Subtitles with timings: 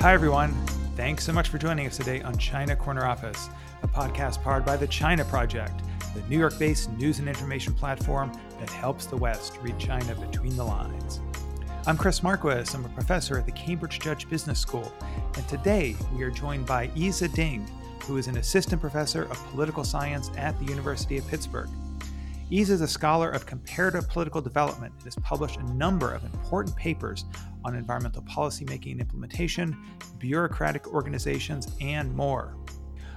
[0.00, 0.52] Hi, everyone.
[0.94, 3.50] Thanks so much for joining us today on China Corner Office,
[3.82, 5.82] a podcast powered by the China Project,
[6.14, 10.56] the New York based news and information platform that helps the West read China between
[10.56, 11.18] the lines.
[11.84, 12.72] I'm Chris Marquis.
[12.72, 14.92] I'm a professor at the Cambridge Judge Business School,
[15.34, 17.66] and today we are joined by Yizhe Ding,
[18.04, 21.68] who is an assistant professor of political science at the University of Pittsburgh.
[22.50, 26.74] Yizhe is a scholar of comparative political development and has published a number of important
[26.76, 27.26] papers
[27.62, 29.76] on environmental policymaking and implementation,
[30.18, 32.56] bureaucratic organizations, and more.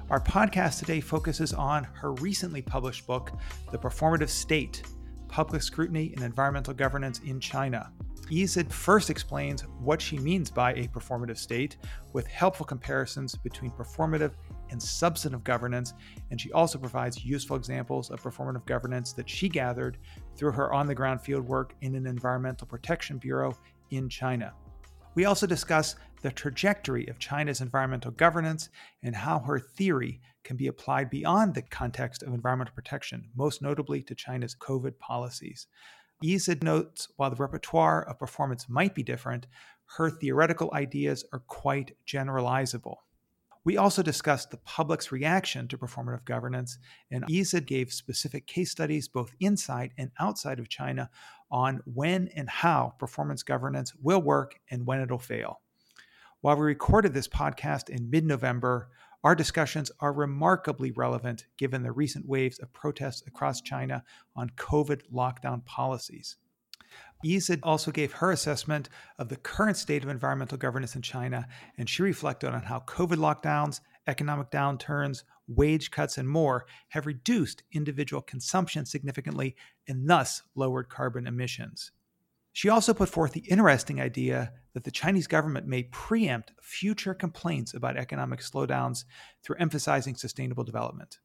[0.09, 3.31] Our podcast today focuses on her recently published book,
[3.71, 4.83] The Performative State
[5.29, 7.89] Public Scrutiny and Environmental Governance in China.
[8.29, 11.77] Yizhe first explains what she means by a performative state
[12.11, 14.31] with helpful comparisons between performative
[14.71, 15.93] and substantive governance,
[16.31, 19.97] and she also provides useful examples of performative governance that she gathered
[20.35, 23.55] through her on the ground fieldwork in an environmental protection bureau
[23.91, 24.53] in China.
[25.13, 28.69] We also discuss the trajectory of China's environmental governance
[29.03, 34.01] and how her theory can be applied beyond the context of environmental protection, most notably
[34.03, 35.67] to China's COVID policies.
[36.23, 39.47] Yizhe notes while the repertoire of performance might be different,
[39.97, 42.97] her theoretical ideas are quite generalizable.
[43.63, 46.79] We also discussed the public's reaction to performative governance,
[47.11, 51.11] and Yizhe gave specific case studies both inside and outside of China
[51.51, 55.61] on when and how performance governance will work and when it'll fail.
[56.41, 58.89] While we recorded this podcast in mid November,
[59.23, 64.03] our discussions are remarkably relevant given the recent waves of protests across China
[64.35, 66.37] on COVID lockdown policies.
[67.23, 68.89] Yizhe also gave her assessment
[69.19, 73.17] of the current state of environmental governance in China, and she reflected on how COVID
[73.17, 79.55] lockdowns, economic downturns, wage cuts, and more have reduced individual consumption significantly
[79.87, 81.91] and thus lowered carbon emissions.
[82.53, 87.73] She also put forth the interesting idea that the Chinese government may preempt future complaints
[87.73, 89.05] about economic slowdowns
[89.43, 91.19] through emphasizing sustainable development.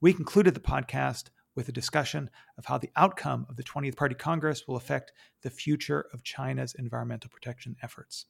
[0.00, 4.14] We concluded the podcast with a discussion of how the outcome of the 20th Party
[4.14, 5.12] Congress will affect
[5.42, 8.26] the future of China's environmental protection efforts.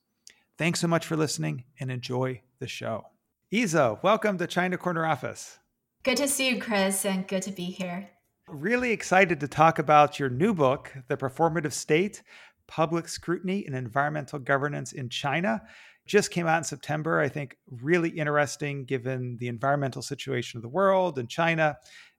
[0.56, 3.04] Thanks so much for listening and enjoy the show.
[3.52, 5.58] Yizhe, welcome to China Corner Office.
[6.02, 8.08] Good to see you, Chris, and good to be here.
[8.48, 12.22] Really excited to talk about your new book, The Performative State
[12.68, 15.62] Public Scrutiny and Environmental Governance in China.
[16.06, 17.20] Just came out in September.
[17.20, 21.76] I think really interesting given the environmental situation of the world and China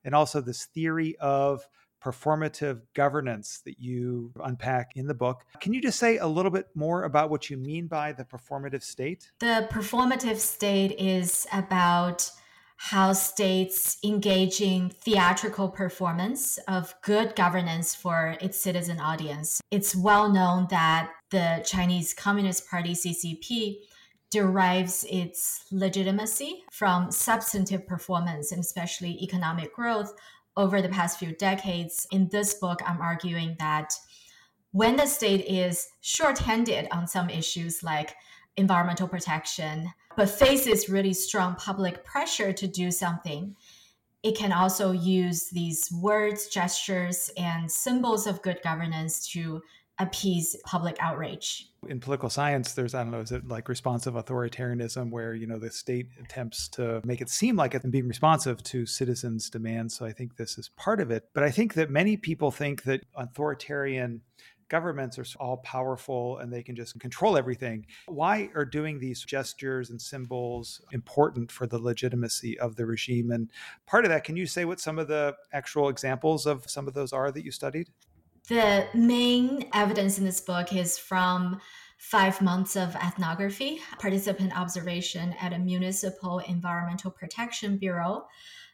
[0.08, 1.68] and also this theory of
[2.02, 5.44] performative governance that you unpack in the book.
[5.60, 8.84] Can you just say a little bit more about what you mean by the performative
[8.84, 9.30] state?
[9.40, 12.32] The performative state is about
[12.78, 19.60] how states engaging theatrical performance of good governance for its citizen audience.
[19.72, 23.80] It's well known that the Chinese Communist Party CCP
[24.32, 30.14] derives its legitimacy from substantive performance and especially economic growth
[30.58, 32.08] over the past few decades.
[32.12, 33.94] In this book, I'm arguing that
[34.72, 38.16] when the state is short-handed on some issues like
[38.58, 43.56] environmental protection, but faces really strong public pressure to do something,
[44.24, 49.62] it can also use these words, gestures, and symbols of good governance to
[50.00, 51.70] appease public outrage.
[51.88, 55.58] In political science, there's, I don't know, is it like responsive authoritarianism where, you know,
[55.58, 59.96] the state attempts to make it seem like it's being responsive to citizens' demands.
[59.96, 61.30] So I think this is part of it.
[61.34, 64.22] But I think that many people think that authoritarian
[64.70, 67.86] governments are all powerful and they can just control everything.
[68.08, 73.32] Why are doing these gestures and symbols important for the legitimacy of the regime?
[73.32, 73.50] And
[73.86, 76.94] part of that, can you say what some of the actual examples of some of
[76.94, 77.90] those are that you studied?
[78.48, 81.60] The main evidence in this book is from
[81.98, 88.28] five months of ethnography, participant observation at a municipal environmental protection bureau.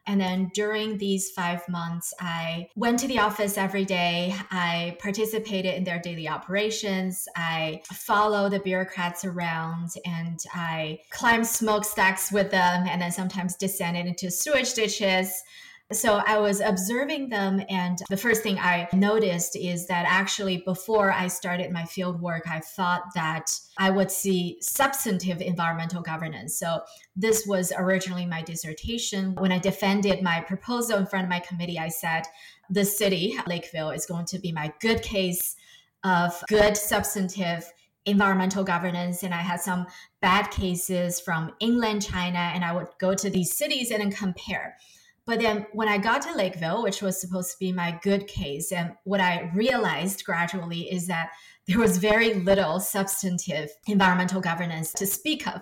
[0.06, 4.36] And then during these five months, I went to the office every day.
[4.52, 7.26] I participated in their daily operations.
[7.36, 14.06] I followed the bureaucrats around and I climbed smokestacks with them and then sometimes descended
[14.06, 15.42] into sewage ditches.
[15.92, 21.12] So I was observing them, and the first thing I noticed is that actually, before
[21.12, 26.58] I started my field work, I thought that I would see substantive environmental governance.
[26.58, 26.82] So
[27.16, 29.36] this was originally my dissertation.
[29.36, 32.24] When I defended my proposal in front of my committee, I said
[32.70, 35.56] the city, Lakeville, is going to be my good case
[36.04, 37.72] of good substantive
[38.06, 39.86] environmental governance and i had some
[40.22, 44.76] bad cases from inland china and i would go to these cities and then compare
[45.26, 48.72] but then when I got to Lakeville, which was supposed to be my good case,
[48.72, 51.30] and what I realized gradually is that
[51.68, 55.62] there was very little substantive environmental governance to speak of.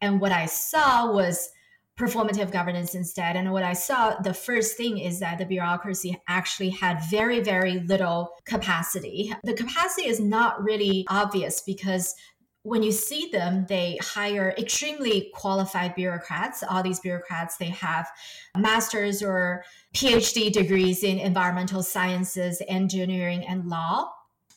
[0.00, 1.50] And what I saw was
[1.98, 3.36] performative governance instead.
[3.36, 7.80] And what I saw, the first thing is that the bureaucracy actually had very, very
[7.80, 9.32] little capacity.
[9.44, 12.14] The capacity is not really obvious because
[12.64, 16.62] when you see them, they hire extremely qualified bureaucrats.
[16.62, 18.08] All these bureaucrats, they have
[18.56, 19.64] master's or
[19.94, 24.10] PhD degrees in environmental sciences, engineering, and law.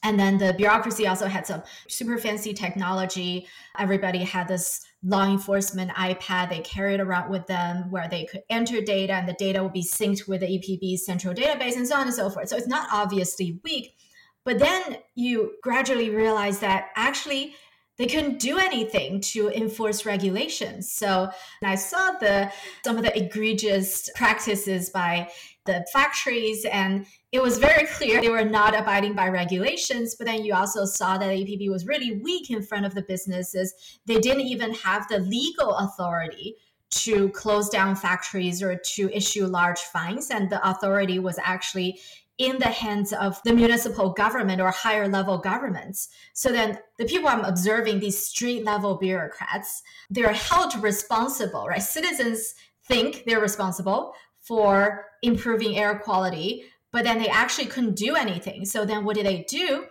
[0.04, 3.46] And then the bureaucracy also had some super fancy technology.
[3.78, 8.80] Everybody had this law enforcement iPad they carried around with them where they could enter
[8.80, 12.08] data and the data would be synced with the EPB central database and so on
[12.08, 12.48] and so forth.
[12.48, 13.98] So it's not obviously weak.
[14.46, 17.54] But then you gradually realize that actually
[17.98, 20.92] they couldn't do anything to enforce regulations.
[20.92, 21.30] So
[21.64, 22.52] I saw the
[22.86, 25.30] some of the egregious practices by
[25.66, 30.44] the factories and it was very clear they were not abiding by regulations but then
[30.46, 34.48] you also saw that EPB was really weak in front of the businesses they didn't
[34.48, 36.56] even have the legal authority
[36.90, 42.00] to close down factories or to issue large fines and the authority was actually
[42.38, 46.10] in the hands of the municipal government or higher level governments.
[46.34, 51.82] So then the people I'm observing, these street level bureaucrats, they're held responsible, right?
[51.82, 52.54] Citizens
[52.86, 58.66] think they're responsible for improving air quality, but then they actually couldn't do anything.
[58.66, 59.86] So then what did they do?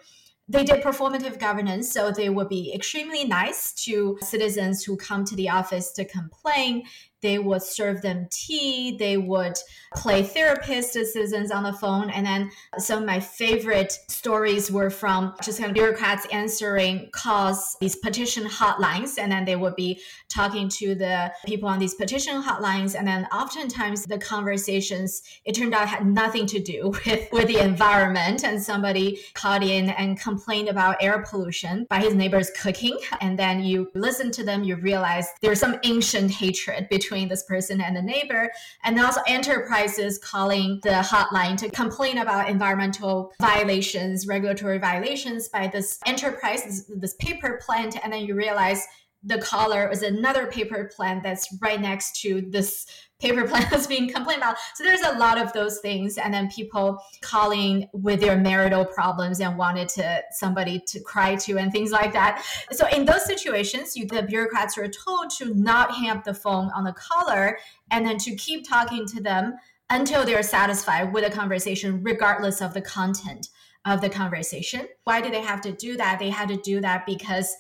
[0.49, 5.35] They did performative governance, so they would be extremely nice to citizens who come to
[5.35, 6.85] the office to complain
[7.23, 9.57] they would serve them tea they would
[9.95, 12.11] play therapist citizens on the phone.
[12.11, 17.77] And then some of my favorite stories were from just kind of bureaucrats answering calls
[17.81, 19.19] these petition hotlines.
[19.19, 22.95] And then they would be talking to the people on these petition hotlines.
[22.97, 27.59] And then oftentimes the conversations it turned out had nothing to do with with the
[27.59, 28.45] environment.
[28.45, 32.99] And somebody called in and complained about air pollution by his neighbors cooking.
[33.21, 37.45] And then you listen to them you realize there's some ancient hatred between between this
[37.45, 38.51] person and the neighbor.
[38.83, 46.01] And also enterprises calling the hotline to complain about environmental violations, regulatory violations by this
[46.07, 47.97] enterprise, this, this paper plant.
[48.03, 48.85] And then you realize
[49.23, 52.87] the caller is another paper plant that's right next to this
[53.21, 54.57] paper plant that's being complained about.
[54.75, 56.19] So there's a lot of those things.
[56.19, 61.59] And then people calling with their marital problems and wanted to somebody to cry to
[61.59, 62.45] and things like that.
[62.73, 66.71] So in those situations, you, the bureaucrats are told to not hang up the phone
[66.75, 67.59] on the caller
[67.91, 69.55] and then to keep talking to them
[69.91, 73.49] until they're satisfied with the conversation, regardless of the content
[73.85, 74.89] of the conversation.
[75.05, 76.19] Why do they have to do that?
[76.19, 77.55] They had to do that because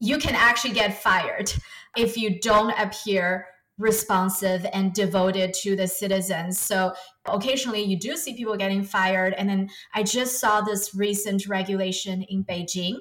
[0.00, 1.52] you can actually get fired
[1.96, 3.46] if you don't appear
[3.78, 6.58] responsive and devoted to the citizens.
[6.58, 6.92] So
[7.26, 9.34] occasionally you do see people getting fired.
[9.34, 12.96] And then I just saw this recent regulation in Beijing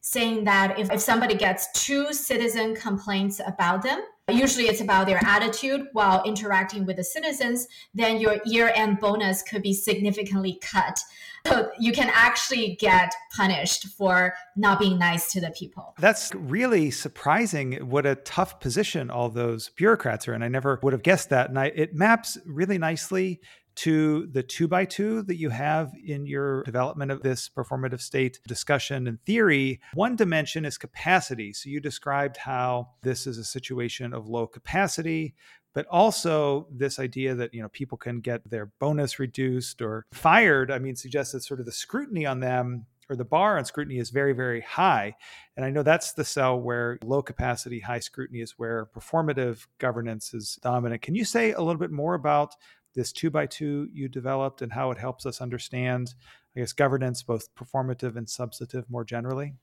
[0.00, 5.20] saying that if, if somebody gets two citizen complaints about them, usually it's about their
[5.24, 10.98] attitude while interacting with the citizens, then your year end bonus could be significantly cut.
[11.46, 15.94] So you can actually get punished for not being nice to the people.
[15.98, 20.42] That's really surprising what a tough position all those bureaucrats are in.
[20.44, 21.48] I never would have guessed that.
[21.48, 23.40] And I, it maps really nicely
[23.76, 28.40] to the two by two that you have in your development of this performative state
[28.46, 29.80] discussion and theory.
[29.94, 31.52] One dimension is capacity.
[31.52, 35.34] So you described how this is a situation of low capacity,
[35.74, 40.70] but also this idea that you know people can get their bonus reduced or fired.
[40.70, 43.98] I mean, suggests that sort of the scrutiny on them or the bar on scrutiny
[43.98, 45.14] is very, very high.
[45.56, 50.32] And I know that's the cell where low capacity, high scrutiny is where performative governance
[50.32, 51.02] is dominant.
[51.02, 52.54] Can you say a little bit more about
[52.94, 56.14] this two by two you developed and how it helps us understand,
[56.56, 59.54] I guess, governance, both performative and substantive more generally?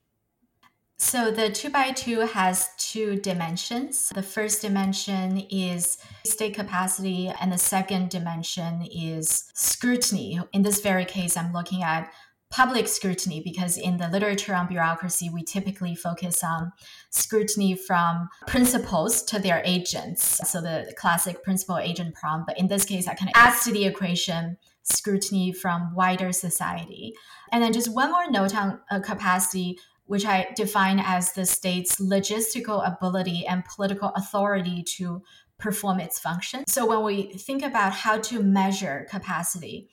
[0.98, 4.10] So the two by two has two dimensions.
[4.14, 5.96] The first dimension is
[6.26, 10.38] state capacity, and the second dimension is scrutiny.
[10.52, 12.12] In this very case, I'm looking at
[12.50, 16.72] public scrutiny because in the literature on bureaucracy, we typically focus on
[17.10, 20.40] scrutiny from principals to their agents.
[20.48, 22.44] So the classic principal agent problem.
[22.46, 27.14] But in this case, I kind of adds to the equation scrutiny from wider society.
[27.52, 29.78] And then just one more note on uh, capacity
[30.10, 35.22] which I define as the state's logistical ability and political authority to
[35.56, 36.64] perform its function.
[36.66, 39.88] So when we think about how to measure capacity,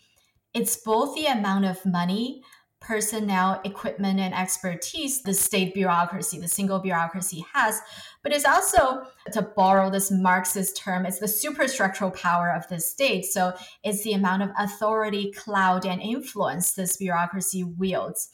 [0.57, 2.41] it's both the amount of money,
[2.81, 7.79] personnel, equipment, and expertise the state bureaucracy, the single bureaucracy has,
[8.23, 13.25] but it's also, to borrow this Marxist term, it's the superstructural power of the state.
[13.25, 18.29] So it's the amount of authority, cloud, and influence this bureaucracy wields.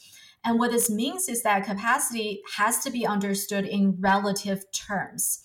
[0.46, 5.42] And what this means is that capacity has to be understood in relative terms.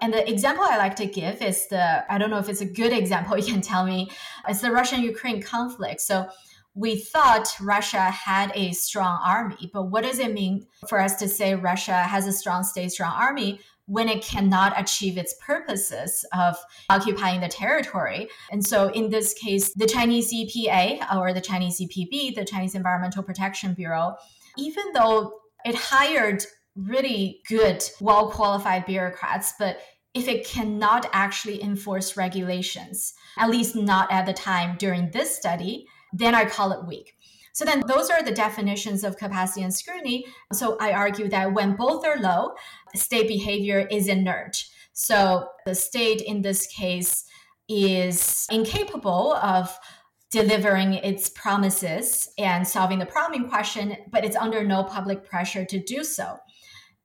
[0.00, 2.66] And the example I like to give is the I don't know if it's a
[2.66, 4.10] good example, you can tell me.
[4.48, 6.00] It's the Russian Ukraine conflict.
[6.00, 6.28] So
[6.74, 11.28] we thought Russia had a strong army, but what does it mean for us to
[11.28, 16.56] say Russia has a strong state, strong army when it cannot achieve its purposes of
[16.90, 18.28] occupying the territory.
[18.52, 23.22] And so, in this case, the Chinese EPA or the Chinese EPB, the Chinese Environmental
[23.22, 24.14] Protection Bureau,
[24.58, 26.44] even though it hired
[26.86, 29.80] really good, well qualified bureaucrats, but
[30.14, 35.86] if it cannot actually enforce regulations, at least not at the time during this study,
[36.12, 37.14] then I call it weak.
[37.52, 40.26] So then those are the definitions of capacity and scrutiny.
[40.52, 42.52] So I argue that when both are low,
[42.94, 44.64] state behavior is inert.
[44.92, 47.24] So the state in this case
[47.68, 49.76] is incapable of
[50.30, 55.64] delivering its promises and solving the problem in question, but it's under no public pressure
[55.64, 56.36] to do so.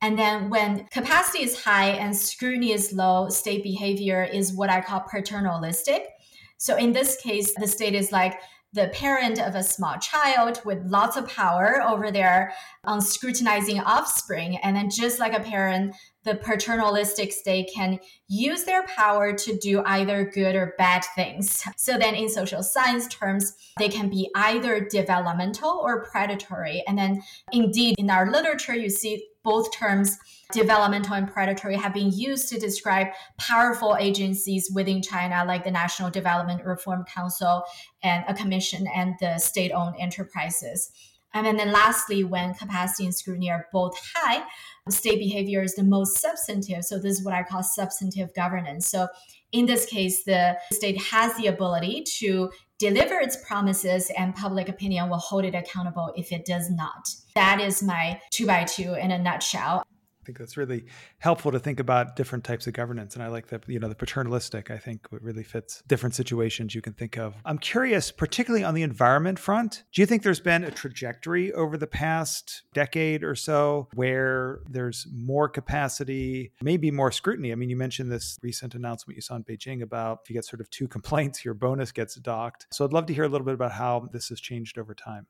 [0.01, 4.81] And then when capacity is high and scrutiny is low, state behavior is what I
[4.81, 6.09] call paternalistic.
[6.57, 8.39] So in this case, the state is like
[8.73, 12.53] the parent of a small child with lots of power over their
[12.85, 14.57] unscrutinizing um, offspring.
[14.57, 19.83] And then just like a parent the paternalistic state can use their power to do
[19.85, 21.63] either good or bad things.
[21.75, 26.83] So then in social science terms, they can be either developmental or predatory.
[26.87, 30.17] And then indeed in our literature, you see both terms
[30.53, 36.09] developmental and predatory have been used to describe powerful agencies within China, like the National
[36.09, 37.63] Development Reform Council
[38.03, 40.91] and a commission and the state owned enterprises.
[41.33, 44.43] And then, lastly, when capacity and scrutiny are both high,
[44.89, 46.83] state behavior is the most substantive.
[46.83, 48.89] So this is what I call substantive governance.
[48.89, 49.07] So
[49.51, 52.49] in this case, the state has the ability to
[52.79, 57.07] deliver its promises and public opinion will hold it accountable if it does not.
[57.35, 59.85] That is my two by two in a nutshell.
[60.23, 60.85] I think that's really
[61.19, 63.13] helpful to think about different types of governance.
[63.13, 66.73] And I like that, you know, the paternalistic, I think it really fits different situations
[66.73, 67.35] you can think of.
[67.43, 71.75] I'm curious, particularly on the environment front, do you think there's been a trajectory over
[71.75, 77.51] the past decade or so where there's more capacity, maybe more scrutiny?
[77.51, 80.45] I mean, you mentioned this recent announcement you saw in Beijing about if you get
[80.45, 82.67] sort of two complaints, your bonus gets docked.
[82.71, 85.27] So I'd love to hear a little bit about how this has changed over time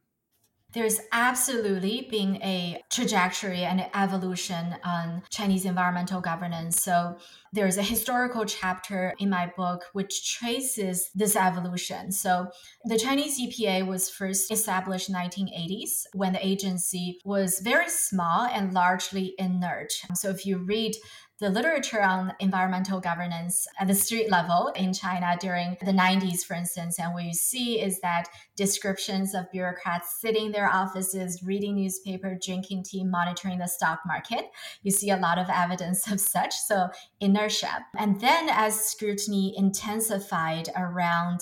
[0.74, 6.82] there's absolutely been a trajectory and evolution on Chinese environmental governance.
[6.82, 7.18] So
[7.52, 12.12] there's a historical chapter in my book which traces this evolution.
[12.12, 12.48] So
[12.86, 18.74] the Chinese EPA was first established in 1980s when the agency was very small and
[18.74, 19.94] largely inert.
[20.16, 20.96] So if you read
[21.40, 26.54] the literature on environmental governance at the street level in China during the 90s, for
[26.54, 27.00] instance.
[27.00, 32.38] And what you see is that descriptions of bureaucrats sitting in their offices, reading newspaper,
[32.42, 34.52] drinking tea, monitoring the stock market.
[34.84, 36.56] You see a lot of evidence of such.
[36.56, 37.86] So inertia.
[37.98, 41.42] And then as scrutiny intensified around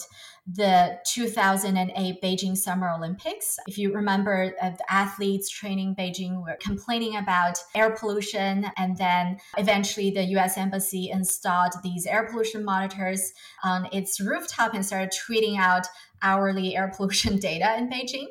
[0.55, 3.57] the 2008 Beijing Summer Olympics.
[3.67, 9.37] If you remember, uh, the athletes training Beijing were complaining about air pollution, and then
[9.57, 10.57] eventually the U.S.
[10.57, 15.87] Embassy installed these air pollution monitors on its rooftop and started tweeting out
[16.21, 18.27] hourly air pollution data in Beijing.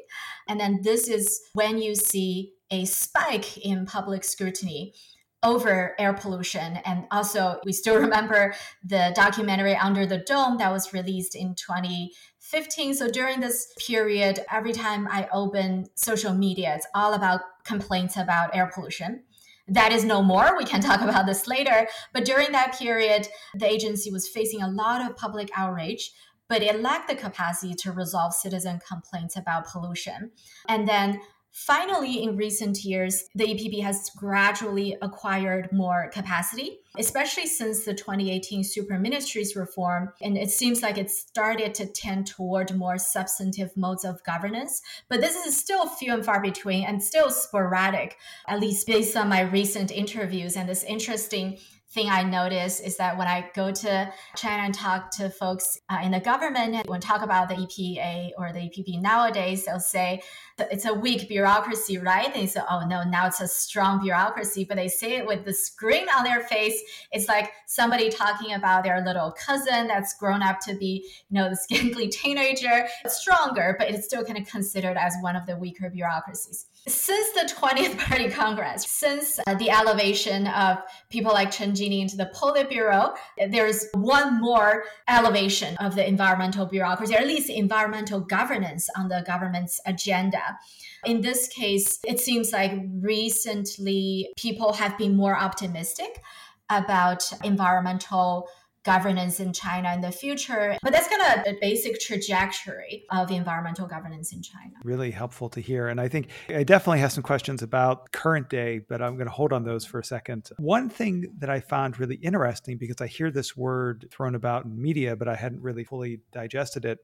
[0.49, 4.95] And then this is when you see a spike in public scrutiny
[5.43, 6.77] over air pollution.
[6.85, 8.55] And also, we still remember
[8.85, 12.95] the documentary Under the Dome that was released in 2015.
[12.95, 18.55] So during this period, every time I open social media, it's all about complaints about
[18.55, 19.25] air pollution.
[19.69, 20.57] That is no more.
[20.57, 21.89] We can talk about this later.
[22.13, 26.13] But during that period, the agency was facing a lot of public outrage
[26.51, 30.33] but it lacked the capacity to resolve citizen complaints about pollution.
[30.69, 31.21] And then
[31.53, 38.63] Finally, in recent years, the EPB has gradually acquired more capacity, especially since the 2018
[38.63, 40.13] super ministries reform.
[40.23, 44.81] And it seems like it started to tend toward more substantive modes of governance.
[45.09, 48.17] But this is still few and far between and still sporadic,
[48.47, 51.59] at least based on my recent interviews and this interesting
[51.93, 55.99] thing I notice is that when I go to China and talk to folks uh,
[56.03, 60.23] in the government, when talk about the EPA or the EPB nowadays, they'll say
[60.59, 62.33] it's a weak bureaucracy, right?
[62.33, 65.53] They say, oh no, now it's a strong bureaucracy, but they say it with the
[65.53, 66.81] screen on their face.
[67.11, 71.51] It's like somebody talking about their little cousin that's grown up to be, you know,
[71.51, 75.91] the gangly teenager, stronger, but it's still kind of considered as one of the weaker
[75.91, 76.67] bureaucracies.
[76.89, 80.79] Since the 20th Party Congress, since uh, the elevation of
[81.11, 83.15] people like Chen Jining into the Politburo,
[83.51, 89.23] there's one more elevation of the environmental bureaucracy, or at least environmental governance on the
[89.27, 90.59] government's agenda.
[91.05, 96.23] In this case, it seems like recently people have been more optimistic
[96.71, 98.49] about environmental
[98.85, 100.77] governance in China in the future.
[100.83, 104.75] But that's kind of the basic trajectory of environmental governance in China.
[104.85, 105.89] Really helpful to hear.
[105.89, 109.33] And I think I definitely have some questions about current day, but I'm going to
[109.33, 110.51] hold on those for a second.
[110.59, 114.81] One thing that I found really interesting because I hear this word thrown about in
[114.81, 116.99] media, but I hadn't really fully digested it.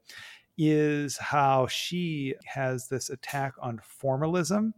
[0.59, 4.73] Is how Xi has this attack on formalism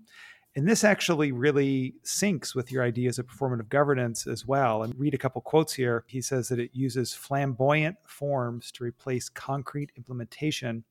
[0.57, 4.83] and this actually really syncs with your ideas of performative governance as well.
[4.83, 6.05] And read a couple quotes here.
[6.09, 10.85] He says that it uses flamboyant forms to replace concrete implementation.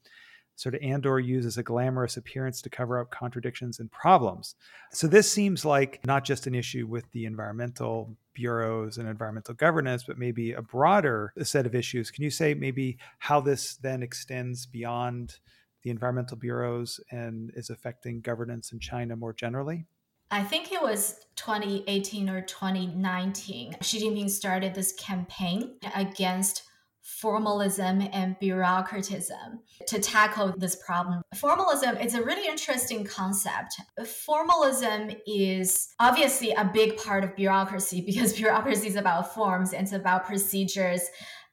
[0.56, 4.56] Sort of Andor uses a glamorous appearance to cover up contradictions and problems.
[4.92, 10.04] So this seems like not just an issue with the environmental bureaus and environmental governance,
[10.04, 12.10] but maybe a broader set of issues.
[12.10, 15.40] Can you say maybe how this then extends beyond
[15.88, 19.86] the environmental bureaus and is affecting governance in China more generally?
[20.30, 23.78] I think it was 2018 or 2019.
[23.82, 26.64] Xi Jinping started this campaign against
[27.02, 31.22] formalism and bureaucratism to tackle this problem.
[31.36, 33.80] Formalism is a really interesting concept.
[34.06, 39.94] Formalism is obviously a big part of bureaucracy because bureaucracy is about forms and it's
[39.94, 41.04] about procedures.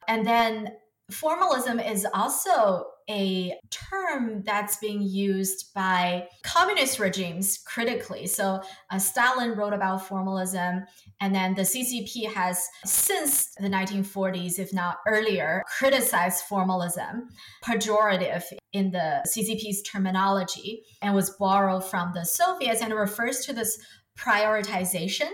[0.09, 0.73] And then
[1.12, 8.28] formalism is also a term that's being used by communist regimes critically.
[8.28, 10.86] So uh, Stalin wrote about formalism,
[11.20, 17.30] and then the CCP has, since the 1940s, if not earlier, criticized formalism,
[17.64, 23.80] pejorative in the CCP's terminology, and was borrowed from the Soviets and refers to this
[24.16, 25.32] prioritization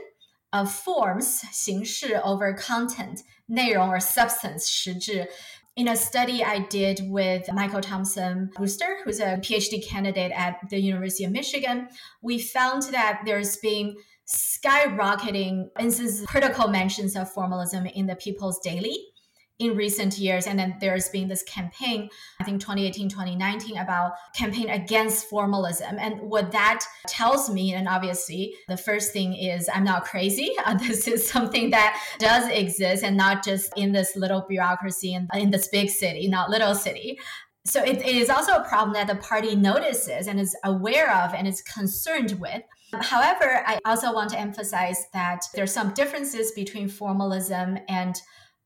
[0.54, 5.28] of forms, 形式 over content, 内容 or substance, 实质
[5.81, 10.79] in a study I did with Michael Thompson Brewster, who's a PhD candidate at the
[10.79, 11.88] University of Michigan,
[12.21, 13.97] we found that there's been
[14.29, 18.95] skyrocketing instances, critical mentions of formalism in the People's Daily
[19.61, 20.46] in recent years.
[20.46, 22.09] And then there's been this campaign,
[22.40, 25.96] I think 2018, 2019, about campaign against formalism.
[25.99, 30.51] And what that tells me, and obviously the first thing is I'm not crazy.
[30.70, 35.29] Uh, this is something that does exist and not just in this little bureaucracy and
[35.35, 37.18] in this big city, not little city.
[37.64, 41.35] So it, it is also a problem that the party notices and is aware of
[41.35, 42.62] and is concerned with.
[42.92, 48.20] However, I also want to emphasize that there's some differences between formalism and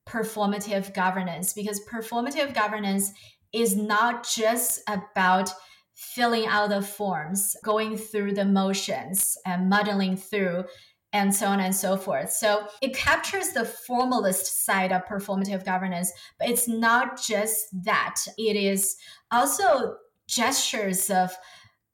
[0.07, 3.13] performative governance because performative governance
[3.53, 5.51] is not just about
[5.95, 10.65] filling out the forms, going through the motions and muddling through
[11.13, 12.33] and so on and so forth.
[12.33, 18.17] So it captures the formalist side of performative governance, but it's not just that.
[18.37, 18.97] It is
[19.31, 19.95] also
[20.27, 21.33] gestures of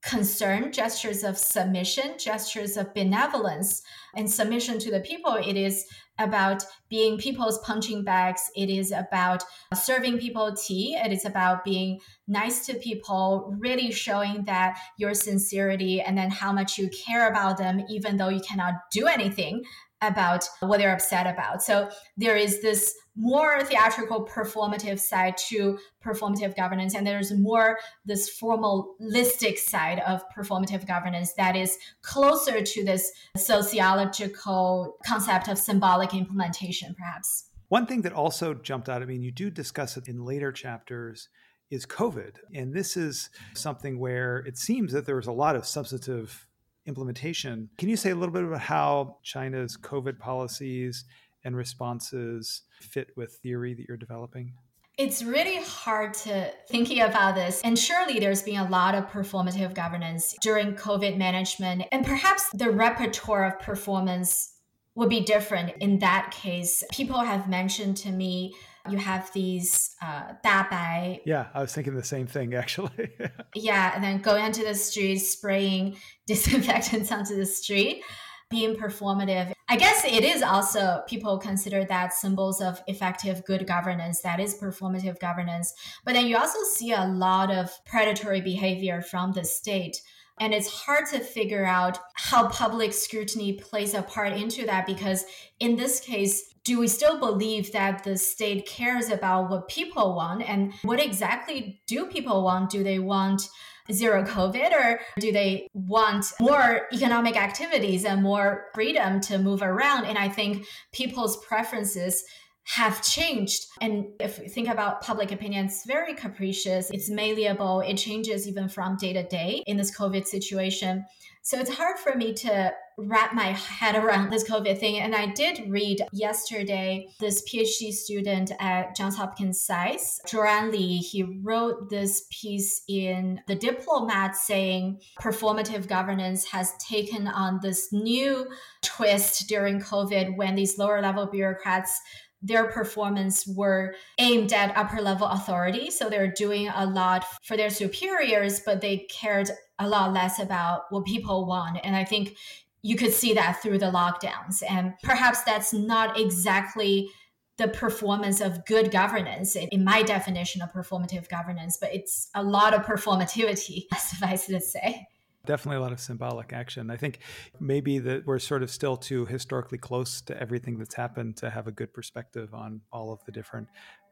[0.03, 3.83] concern, gestures of submission, gestures of benevolence
[4.17, 5.35] and submission to the people.
[5.35, 5.85] It is
[6.21, 8.51] about being people's punching bags.
[8.55, 9.43] It is about
[9.75, 10.97] serving people tea.
[10.97, 16.53] It is about being nice to people, really showing that your sincerity and then how
[16.53, 19.65] much you care about them, even though you cannot do anything
[20.03, 21.63] about what they're upset about.
[21.63, 28.41] So there is this more theatrical performative side to performative governance and there's more this
[28.41, 36.95] formalistic side of performative governance that is closer to this sociological concept of symbolic implementation
[36.95, 37.45] perhaps.
[37.69, 41.29] One thing that also jumped out i mean you do discuss it in later chapters
[41.71, 42.37] is covid.
[42.55, 46.47] And this is something where it seems that there was a lot of substantive
[46.87, 47.69] implementation.
[47.77, 51.05] Can you say a little bit about how china's covid policies
[51.45, 54.53] and responses fit with theory that you're developing?
[54.99, 57.63] It's really hard to thinking about this.
[57.65, 61.85] And surely there's been a lot of performative governance during COVID management.
[61.91, 64.53] And perhaps the repertoire of performance
[64.95, 66.85] would be different in that case.
[66.93, 68.55] People have mentioned to me
[68.89, 71.21] you have these uh, dabai.
[71.25, 73.11] Yeah, I was thinking the same thing actually.
[73.55, 78.03] yeah, and then going into the street, spraying disinfectants onto the street
[78.51, 79.53] being performative.
[79.71, 84.59] I guess it is also people consider that symbols of effective good governance, that is
[84.59, 85.73] performative governance.
[86.05, 90.03] But then you also see a lot of predatory behavior from the state.
[90.41, 95.25] And it's hard to figure out how public scrutiny plays a part into that because
[95.61, 100.43] in this case, do we still believe that the state cares about what people want
[100.49, 102.71] and what exactly do people want?
[102.71, 103.49] Do they want
[103.93, 110.07] zero COVID, or do they want more economic activities and more freedom to move around?
[110.07, 112.25] And I think people's preferences
[112.65, 113.67] have changed.
[113.81, 118.69] And if you think about public opinion, it's very capricious, it's malleable, it changes even
[118.69, 121.05] from day to day in this COVID situation.
[121.43, 122.73] So it's hard for me to
[123.07, 124.99] wrap my head around this COVID thing.
[124.99, 131.23] And I did read yesterday this PhD student at Johns Hopkins SAIS, Joran Li, he
[131.43, 138.47] wrote this piece in The Diplomat saying performative governance has taken on this new
[138.83, 142.01] twist during COVID when these lower level bureaucrats
[142.43, 145.91] their performance were aimed at upper level authority.
[145.91, 150.83] So they're doing a lot for their superiors, but they cared a lot less about
[150.91, 151.79] what people want.
[151.85, 152.37] And I think
[152.83, 154.63] you could see that through the lockdowns.
[154.69, 157.11] And perhaps that's not exactly
[157.59, 162.73] the performance of good governance in my definition of performative governance, but it's a lot
[162.73, 165.07] of performativity, suffice to say.
[165.47, 166.91] Definitely a lot of symbolic action.
[166.91, 167.21] I think
[167.61, 171.67] maybe that we're sort of still too historically close to everything that's happened to have
[171.67, 173.69] a good perspective on all of the different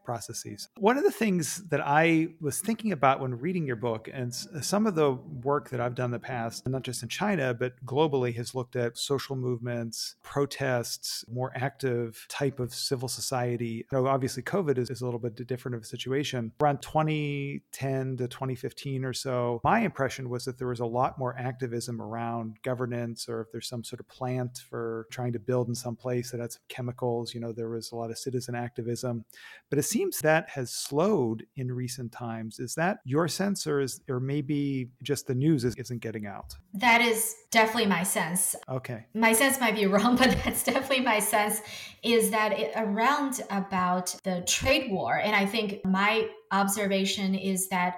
[0.09, 0.71] processes.
[0.79, 4.62] One of the things that I was thinking about when reading your book, and uh,
[4.62, 7.75] some of the work that I've done in the past, not just in China, but
[7.85, 13.85] globally, has looked at social movements, protests, more active type of civil society.
[13.92, 16.53] You obviously, COVID is, is a little bit different of a situation.
[16.62, 21.37] Around 2010 to 2015 or so, my impression was that there was a lot more
[21.38, 25.75] activism around governance, or if there's some sort of plant for trying to build in
[25.75, 29.27] some place that had some chemicals, you know, there was a lot of citizen activism.
[29.68, 32.61] But it seems seems that has slowed in recent times.
[32.61, 36.54] Is that your sense, or is or maybe just the news isn't getting out?
[36.74, 38.54] That is definitely my sense.
[38.68, 39.06] Okay.
[39.14, 41.62] My sense might be wrong, but that's definitely my sense.
[42.04, 47.96] Is that it, around about the trade war, and I think my observation is that.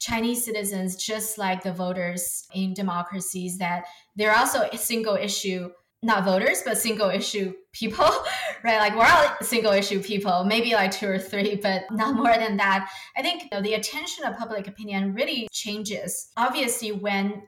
[0.00, 3.82] Chinese citizens, just like the voters in democracies, that
[4.14, 5.70] they're also a single issue
[6.02, 8.08] not voters, but single issue people,
[8.64, 8.78] right?
[8.78, 12.56] Like we're all single issue people, maybe like two or three, but not more than
[12.58, 12.90] that.
[13.16, 16.30] I think you know, the attention of public opinion really changes.
[16.36, 17.42] Obviously, when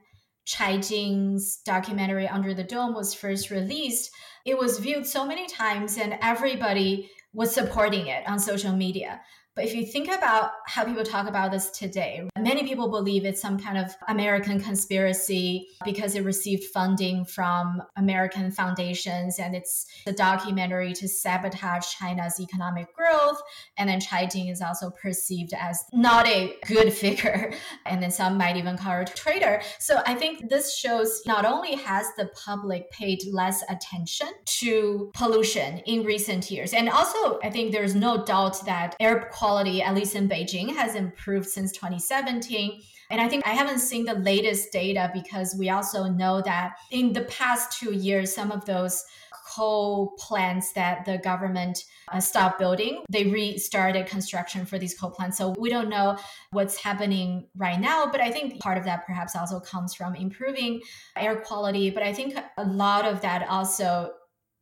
[0.47, 4.11] Chai Jing's documentary Under the Dome was first released,
[4.45, 9.21] it was viewed so many times and everybody was supporting it on social media.
[9.61, 13.43] But if you think about how people talk about this today, many people believe it's
[13.43, 20.13] some kind of American conspiracy because it received funding from American foundations and it's a
[20.13, 23.39] documentary to sabotage China's economic growth.
[23.77, 27.53] And then Chai Jing is also perceived as not a good figure.
[27.85, 29.61] And then some might even call her a traitor.
[29.79, 34.29] So I think this shows not only has the public paid less attention
[34.61, 39.50] to pollution in recent years, and also I think there's no doubt that air quality,
[39.59, 42.81] at least in Beijing, has improved since 2017.
[43.11, 47.13] And I think I haven't seen the latest data because we also know that in
[47.13, 49.05] the past two years, some of those
[49.51, 55.39] coal plants that the government uh, stopped building, they restarted construction for these coal plants.
[55.39, 56.17] So we don't know
[56.53, 60.81] what's happening right now, but I think part of that perhaps also comes from improving
[61.17, 61.91] air quality.
[61.91, 64.13] But I think a lot of that also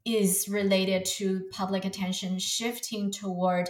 [0.07, 3.68] is related to public attention shifting toward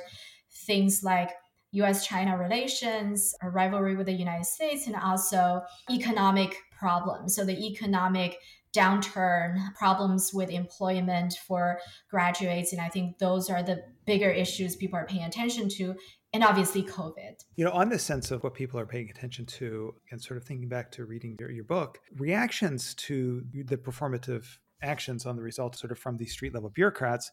[0.68, 1.30] things like
[1.72, 7.34] US China relations, a rivalry with the United States, and also economic problems.
[7.34, 8.38] So, the economic
[8.74, 12.72] downturn, problems with employment for graduates.
[12.72, 15.94] And I think those are the bigger issues people are paying attention to.
[16.32, 17.42] And obviously, COVID.
[17.56, 20.44] You know, on the sense of what people are paying attention to, and sort of
[20.44, 24.44] thinking back to reading your, your book, reactions to the performative
[24.82, 27.30] actions on the results, sort of from these street level bureaucrats,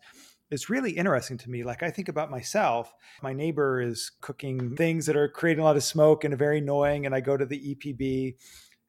[0.52, 1.64] is really interesting to me.
[1.64, 5.76] Like I think about myself, my neighbor is cooking things that are creating a lot
[5.76, 8.36] of smoke and very annoying, and I go to the EPB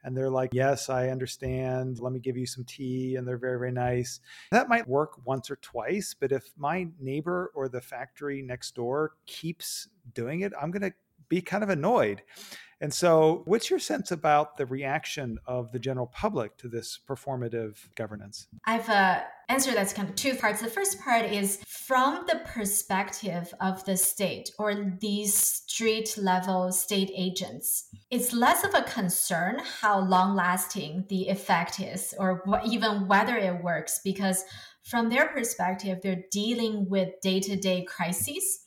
[0.06, 1.98] and they're like, Yes, I understand.
[1.98, 3.16] Let me give you some tea.
[3.16, 4.20] And they're very, very nice.
[4.52, 6.14] That might work once or twice.
[6.18, 10.94] But if my neighbor or the factory next door keeps doing it, I'm going to
[11.28, 12.22] be kind of annoyed.
[12.80, 17.76] And so, what's your sense about the reaction of the general public to this performative
[17.94, 18.48] governance?
[18.66, 20.60] I've uh, answered that's kind of two parts.
[20.60, 27.10] The first part is from the perspective of the state or these street level state
[27.16, 27.88] agents.
[28.10, 33.62] It's less of a concern how long lasting the effect is or even whether it
[33.62, 34.44] works because
[34.84, 38.60] from their perspective, they're dealing with day to day crises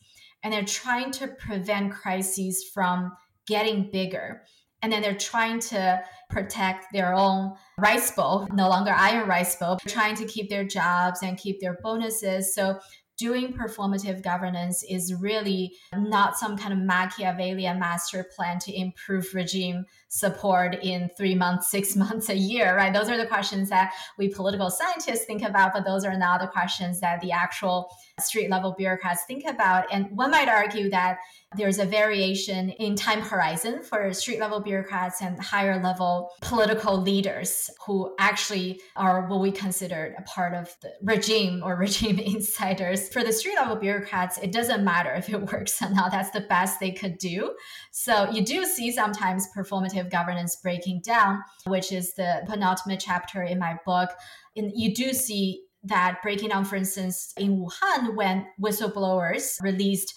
[0.44, 3.14] and they're trying to prevent crises from
[3.50, 4.44] getting bigger.
[4.82, 9.78] And then they're trying to protect their own rice bowl, no longer iron rice bowl,
[9.86, 12.56] trying to keep their jobs and keep their bonuses.
[12.56, 12.80] So
[13.20, 19.86] doing performative governance is really not some kind of Machiavellian master plan to improve regime
[20.08, 22.94] support in three months, six months, a year, right?
[22.94, 26.48] Those are the questions that we political scientists think about, but those are not the
[26.48, 29.86] questions that the actual street level bureaucrats think about.
[29.92, 31.18] And one might argue that
[31.56, 37.72] there's a variation in time horizon for street level bureaucrats and higher level political leaders
[37.86, 43.09] who actually are what we consider a part of the regime or regime insiders.
[43.12, 46.12] For the street level bureaucrats, it doesn't matter if it works or not.
[46.12, 47.56] That's the best they could do.
[47.92, 53.60] So you do see sometimes performative governance breaking down, which is the penultimate chapter in
[53.60, 54.10] my book.
[54.56, 60.14] And you do see that breaking down, for instance, in Wuhan, when whistleblowers released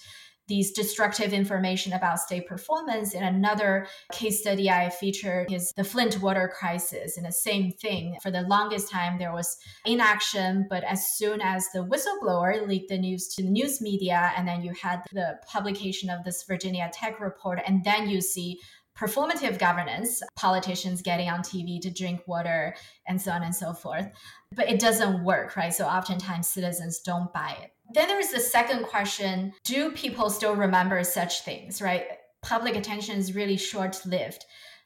[0.47, 3.13] these destructive information about state performance.
[3.13, 7.17] In another case study I featured is the Flint water crisis.
[7.17, 8.17] And the same thing.
[8.21, 12.97] For the longest time, there was inaction, but as soon as the whistleblower leaked the
[12.97, 17.19] news to the news media, and then you had the publication of this Virginia Tech
[17.19, 18.59] report, and then you see
[18.97, 22.75] performative governance, politicians getting on TV to drink water
[23.07, 24.07] and so on and so forth.
[24.55, 25.73] But it doesn't work, right?
[25.73, 27.71] So oftentimes citizens don't buy it.
[27.93, 32.05] Then there's the second question Do people still remember such things, right?
[32.41, 34.45] Public attention is really short lived.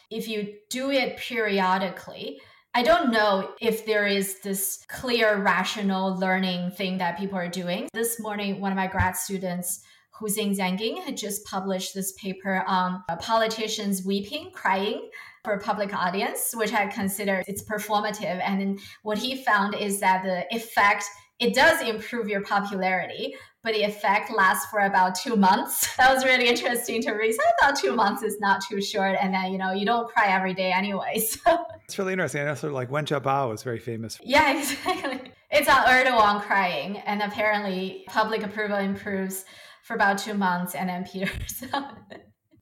[0.10, 2.40] If you do it periodically,
[2.74, 7.90] I don't know if there is this clear, rational learning thing that people are doing.
[7.94, 9.82] This morning, one of my grad students
[10.20, 15.10] Huzing Zhanging had just published this paper on uh, politicians weeping, crying
[15.44, 18.42] for a public audience, which I consider it's performative.
[18.44, 21.06] And what he found is that the effect
[21.40, 25.88] it does improve your popularity, but the effect lasts for about two months.
[25.98, 27.34] That was really interesting to read.
[27.34, 30.08] So I thought two months is not too short, and then you know you don't
[30.08, 31.20] cry every day anyway.
[31.46, 32.42] So it's really interesting.
[32.42, 34.20] And also, like Wen Jiabao is very famous.
[34.24, 35.32] Yeah, exactly.
[35.52, 39.46] It's on Erdogan crying, and apparently public approval improves
[39.88, 41.32] for about two months, and then Peter.
[41.48, 41.68] So.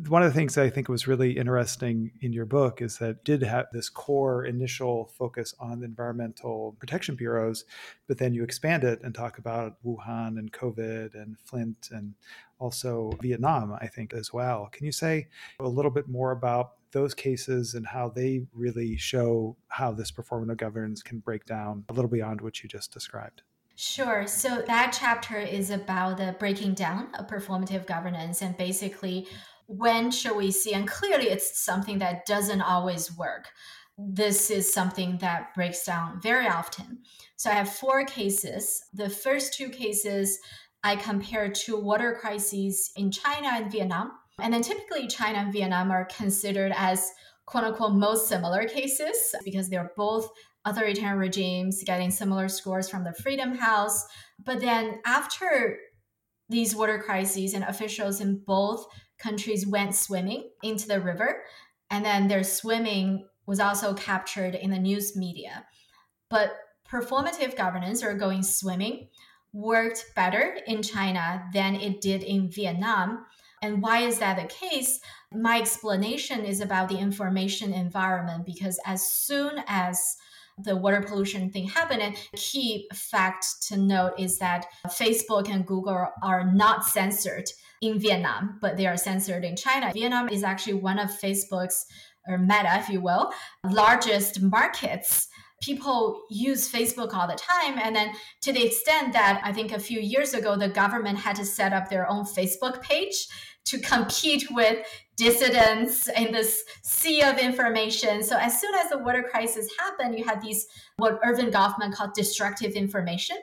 [0.08, 3.42] One of the things I think was really interesting in your book is that did
[3.42, 7.64] have this core initial focus on the environmental protection bureaus,
[8.08, 12.14] but then you expand it and talk about Wuhan and COVID and Flint and
[12.60, 14.70] also Vietnam, I think, as well.
[14.72, 15.28] Can you say
[15.60, 20.58] a little bit more about those cases and how they really show how this performative
[20.58, 23.42] governance can break down a little beyond what you just described?
[23.76, 24.26] Sure.
[24.26, 29.28] So that chapter is about the breaking down of performative governance and basically
[29.68, 33.50] when should we see, and clearly it's something that doesn't always work.
[33.98, 37.00] This is something that breaks down very often.
[37.36, 38.84] So I have four cases.
[38.94, 40.38] The first two cases
[40.84, 44.12] I compare to water crises in China and Vietnam.
[44.40, 47.12] And then typically China and Vietnam are considered as
[47.46, 50.30] quote unquote most similar cases because they're both
[50.66, 54.06] authoritarian regimes getting similar scores from the Freedom House.
[54.44, 55.78] But then after
[56.50, 58.86] these water crises and officials in both
[59.18, 61.44] countries went swimming into the river,
[61.90, 65.66] and then their swimming was also captured in the news media.
[66.30, 66.56] But
[66.90, 69.10] performative governance or going swimming
[69.54, 73.26] worked better in China than it did in Vietnam.
[73.62, 75.00] And why is that the case?
[75.32, 80.18] My explanation is about the information environment because as soon as
[80.58, 82.16] the water pollution thing happened.
[82.36, 87.50] Key fact to note is that Facebook and Google are not censored
[87.82, 89.92] in Vietnam, but they are censored in China.
[89.94, 91.86] Vietnam is actually one of Facebook's
[92.28, 93.32] or Meta, if you will,
[93.64, 95.28] largest markets
[95.62, 97.80] people use Facebook all the time.
[97.82, 101.36] And then to the extent that I think a few years ago, the government had
[101.38, 103.28] to set up their own Facebook page
[103.66, 104.86] to compete with
[105.18, 108.22] dissidents in this sea of information.
[108.24, 112.14] So as soon as the water crisis happened, you had these what Erving Goffman called
[112.14, 113.38] destructive information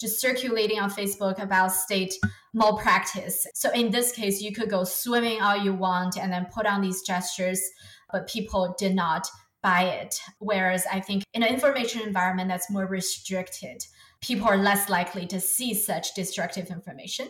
[0.00, 2.14] just circulating on Facebook about state
[2.54, 3.46] malpractice.
[3.54, 6.80] So in this case, you could go swimming all you want and then put on
[6.80, 7.60] these gestures,
[8.12, 9.28] but people did not
[9.62, 10.20] buy it.
[10.38, 13.84] Whereas I think in an information environment that's more restricted,
[14.20, 17.28] people are less likely to see such destructive information.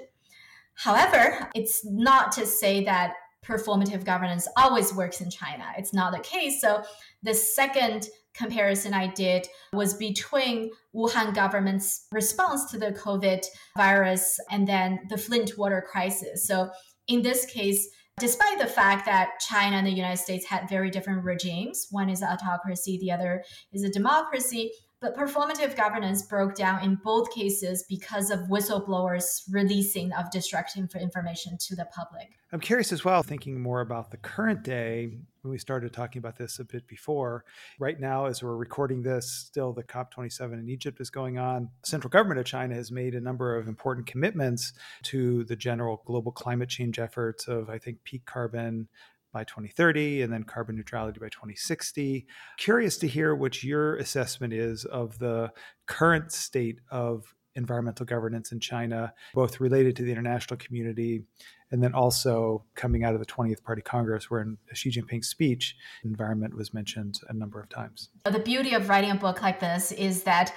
[0.78, 3.14] However, it's not to say that
[3.44, 5.64] performative governance always works in China.
[5.76, 6.60] It's not the case.
[6.60, 6.82] So
[7.22, 13.44] the second comparison I did was between Wuhan government's response to the COVID
[13.76, 16.46] virus and then the Flint water crisis.
[16.46, 16.70] So
[17.08, 17.88] in this case,
[18.20, 22.22] despite the fact that China and the United States had very different regimes, one is
[22.22, 27.84] an autocracy, the other is a democracy, but performative governance broke down in both cases
[27.88, 32.30] because of whistleblowers releasing of destructive information to the public.
[32.52, 36.36] I'm curious as well, thinking more about the current day, when we started talking about
[36.36, 37.44] this a bit before.
[37.78, 41.68] Right now, as we're recording this, still the COP27 in Egypt is going on.
[41.84, 44.72] Central government of China has made a number of important commitments
[45.04, 48.88] to the general global climate change efforts of, I think, peak carbon
[49.32, 52.26] by 2030 and then carbon neutrality by 2060.
[52.56, 55.52] Curious to hear what your assessment is of the
[55.86, 61.24] current state of environmental governance in China, both related to the international community
[61.70, 65.76] and then also coming out of the 20th Party Congress, where in Xi Jinping's speech,
[66.04, 68.08] environment was mentioned a number of times.
[68.24, 70.54] The beauty of writing a book like this is that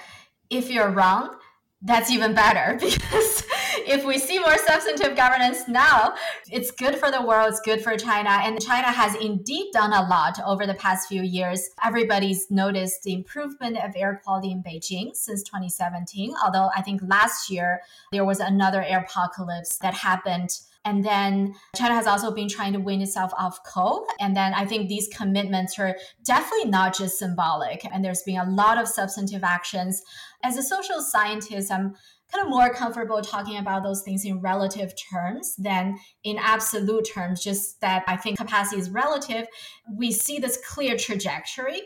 [0.48, 1.36] if you're wrong,
[1.82, 3.44] that's even better because
[3.86, 6.14] if we see more substantive governance now,
[6.50, 8.30] it's good for the world, it's good for China.
[8.30, 11.70] And China has indeed done a lot over the past few years.
[11.84, 16.34] Everybody's noticed the improvement of air quality in Beijing since 2017.
[16.44, 20.50] Although I think last year there was another air apocalypse that happened
[20.84, 24.06] and then China has also been trying to wean itself off coal.
[24.18, 27.84] And then I think these commitments are definitely not just symbolic.
[27.84, 30.02] And there's been a lot of substantive actions.
[30.42, 31.94] As a social scientist, I'm
[32.32, 37.42] kind of more comfortable talking about those things in relative terms than in absolute terms,
[37.42, 39.46] just that I think capacity is relative.
[39.96, 41.82] We see this clear trajectory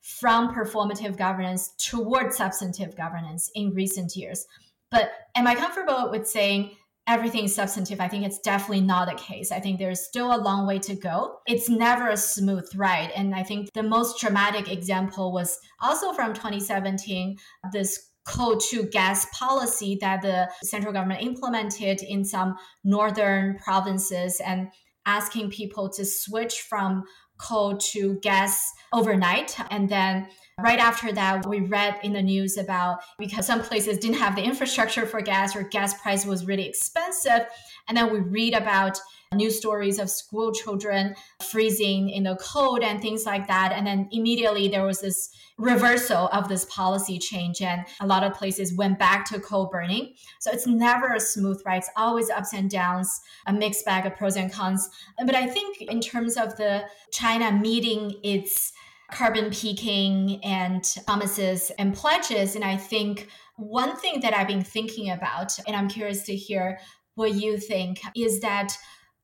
[0.00, 4.46] from performative governance toward substantive governance in recent years.
[4.90, 6.72] But am I comfortable with saying
[7.06, 8.00] everything is substantive?
[8.00, 9.52] I think it's definitely not the case.
[9.52, 11.38] I think there's still a long way to go.
[11.46, 13.10] It's never a smooth ride.
[13.14, 17.38] And I think the most dramatic example was also from 2017,
[17.72, 24.68] this coal to gas policy that the central government implemented in some northern provinces and
[25.06, 27.02] asking people to switch from
[27.38, 29.56] coal to gas overnight.
[29.70, 30.28] And then
[30.60, 34.42] right after that, we read in the news about because some places didn't have the
[34.42, 37.46] infrastructure for gas or gas price was really expensive.
[37.88, 39.00] And then we read about
[39.34, 41.14] news stories of school children
[41.50, 43.72] freezing in the cold and things like that.
[43.72, 48.32] And then immediately there was this reversal of this policy change and a lot of
[48.32, 50.14] places went back to coal burning.
[50.40, 54.16] So it's never a smooth ride it's always ups and downs a mixed bag of
[54.16, 54.88] pros and cons.
[55.18, 58.72] But i think in terms of the china meeting its
[59.10, 65.10] carbon peaking and promises and pledges and i think one thing that i've been thinking
[65.10, 66.78] about and i'm curious to hear
[67.16, 68.76] what you think is that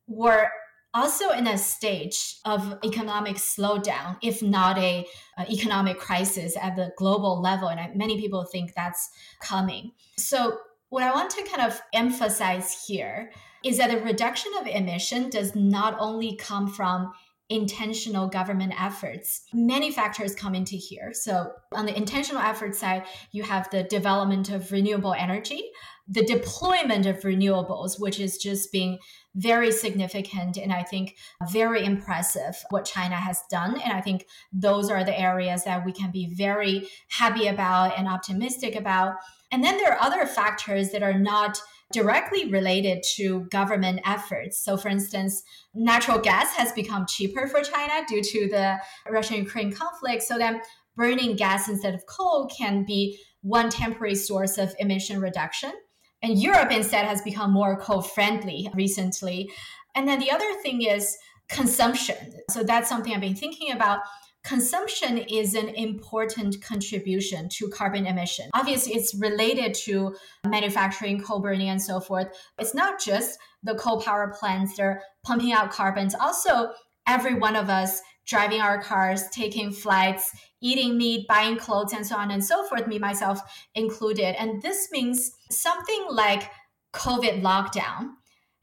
[0.09, 0.49] we're
[0.93, 5.05] also in a stage of economic slowdown, if not a,
[5.37, 7.69] a, economic crisis at the global level.
[7.69, 9.09] And many people think that's
[9.41, 9.91] coming.
[10.17, 10.57] So
[10.89, 13.31] what I want to kind of emphasize here
[13.63, 17.13] is that the reduction of emission does not only come from
[17.49, 19.43] intentional government efforts.
[19.53, 21.11] Many factors come into here.
[21.13, 25.63] So, on the intentional effort side, you have the development of renewable energy,
[26.09, 28.97] the deployment of renewables, which is just being
[29.35, 31.15] very significant and I think
[31.51, 33.79] very impressive what China has done.
[33.79, 38.07] And I think those are the areas that we can be very happy about and
[38.07, 39.15] optimistic about.
[39.51, 44.63] And then there are other factors that are not directly related to government efforts.
[44.63, 45.43] So, for instance,
[45.73, 50.23] natural gas has become cheaper for China due to the Russian Ukraine conflict.
[50.23, 50.61] So, then
[50.95, 55.71] burning gas instead of coal can be one temporary source of emission reduction.
[56.21, 59.51] And Europe instead has become more co-friendly recently.
[59.95, 61.17] And then the other thing is
[61.49, 62.15] consumption.
[62.49, 64.01] So that's something I've been thinking about.
[64.43, 68.49] Consumption is an important contribution to carbon emission.
[68.53, 70.15] Obviously, it's related to
[70.47, 72.27] manufacturing, coal burning, and so forth.
[72.57, 76.15] It's not just the coal power plants that are pumping out carbons.
[76.15, 76.71] Also,
[77.05, 82.15] every one of us driving our cars, taking flights, eating meat, buying clothes, and so
[82.15, 83.41] on and so forth, me myself
[83.73, 84.39] included.
[84.39, 86.51] And this means something like
[86.93, 88.11] COVID lockdown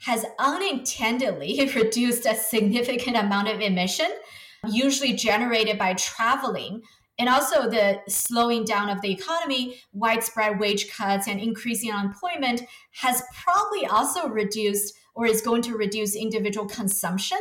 [0.01, 4.11] has unintentionally reduced a significant amount of emission,
[4.69, 6.83] usually generated by traveling.
[7.19, 12.63] And also the slowing down of the economy, widespread wage cuts, and increasing unemployment
[12.93, 17.39] has probably also reduced or is going to reduce individual consumption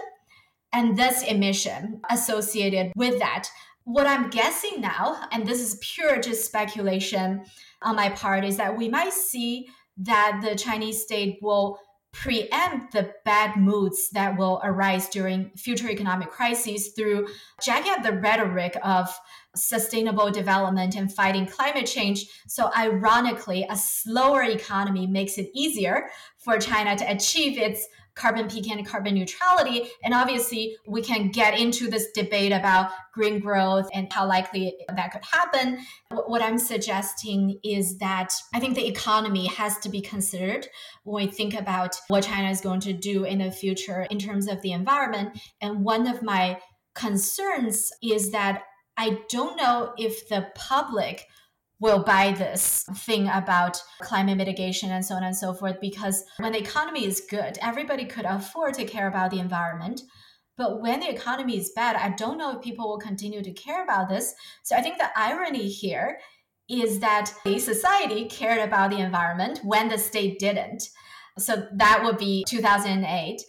[0.76, 3.48] and this emission associated with that.
[3.86, 7.46] What I'm guessing now, and this is pure just speculation
[7.82, 11.80] on my part, is that we might see that the Chinese state will
[12.12, 17.28] preempt the bad moods that will arise during future economic crises through
[17.62, 19.10] jacking up the rhetoric of
[19.56, 22.26] sustainable development and fighting climate change.
[22.48, 28.70] So, ironically, a slower economy makes it easier for China to achieve its carbon peak
[28.70, 29.90] and carbon neutrality.
[30.04, 35.12] And obviously, we can get into this debate about green growth and how likely that
[35.12, 35.80] could happen.
[36.10, 40.68] What I'm suggesting is that I think the economy has to be considered
[41.04, 44.48] when we think about what China is going to do in the future in terms
[44.48, 45.38] of the environment.
[45.62, 46.60] And one of my
[46.94, 48.64] concerns is that
[48.98, 51.28] I don't know if the public
[51.80, 56.54] will buy this thing about climate mitigation and so on and so forth because when
[56.54, 60.02] the economy is good, everybody could afford to care about the environment.
[60.58, 63.84] But when the economy is bad, I don't know if people will continue to care
[63.84, 64.34] about this.
[64.64, 66.20] So I think the irony here
[66.70, 70.90] is that the society cared about the environment when the state didn't.
[71.38, 73.42] So that would be 2008.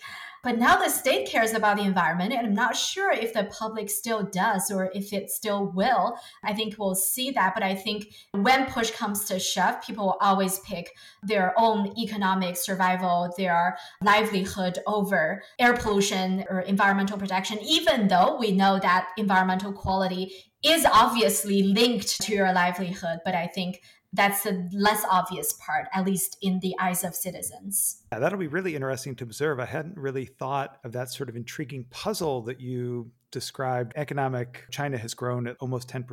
[0.46, 3.90] But now the state cares about the environment, and I'm not sure if the public
[3.90, 6.16] still does or if it still will.
[6.44, 7.52] I think we'll see that.
[7.52, 12.56] But I think when push comes to shove, people will always pick their own economic
[12.56, 19.72] survival, their livelihood over air pollution or environmental protection, even though we know that environmental
[19.72, 20.32] quality
[20.66, 23.20] is obviously linked to your livelihood.
[23.24, 28.02] But I think that's the less obvious part, at least in the eyes of citizens.
[28.12, 29.60] Yeah, that'll be really interesting to observe.
[29.60, 33.92] I hadn't really thought of that sort of intriguing puzzle that you described.
[33.96, 36.08] Economic China has grown at almost 10%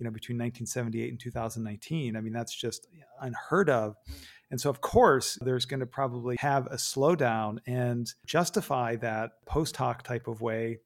[0.00, 2.16] you know, between 1978 and 2019.
[2.16, 2.86] I mean, that's just
[3.20, 3.96] unheard of.
[4.50, 9.76] And so, of course, there's going to probably have a slowdown and justify that post
[9.76, 10.78] hoc type of way